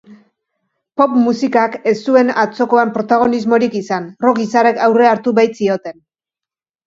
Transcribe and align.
Pop 0.99 1.11
musikak 1.25 1.75
ez 1.89 1.93
zuen 2.11 2.31
atzokoan 2.43 2.93
protagonismorik 2.95 3.77
izan, 3.81 4.07
rock 4.27 4.41
izarrek 4.45 4.81
aurrea 4.87 5.11
hartu 5.17 5.35
baitzioten. 5.41 6.01